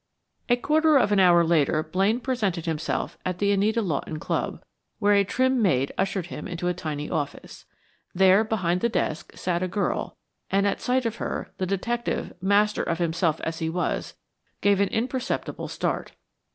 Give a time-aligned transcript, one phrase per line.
[0.49, 4.63] A quarter of an hour later Blaine presented himself at the Anita Lawton Club,
[4.97, 7.65] where a trim maid ushered him into a tiny office.
[8.15, 10.17] There, behind the desk, sat a girl,
[10.49, 14.15] and at sight of her, the detective, master of himself as he was,
[14.61, 16.13] gave an imperceptible start.